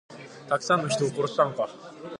[0.49, 1.69] たくさんの人を殺したのか。